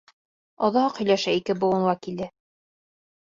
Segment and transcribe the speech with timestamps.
[0.67, 2.31] Оҙаҡ һөйләшә ике быуын вәкиле.